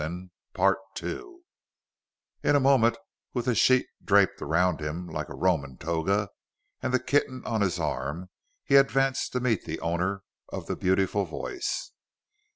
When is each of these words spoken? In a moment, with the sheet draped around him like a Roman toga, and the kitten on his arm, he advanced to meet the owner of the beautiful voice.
In 0.01 0.29
a 2.43 2.59
moment, 2.59 2.97
with 3.35 3.45
the 3.45 3.53
sheet 3.53 3.85
draped 4.03 4.41
around 4.41 4.79
him 4.81 5.07
like 5.07 5.29
a 5.29 5.35
Roman 5.35 5.77
toga, 5.77 6.29
and 6.81 6.91
the 6.91 6.97
kitten 6.99 7.45
on 7.45 7.61
his 7.61 7.79
arm, 7.79 8.31
he 8.63 8.77
advanced 8.77 9.31
to 9.33 9.39
meet 9.39 9.65
the 9.65 9.79
owner 9.79 10.23
of 10.51 10.65
the 10.65 10.75
beautiful 10.75 11.25
voice. 11.25 11.91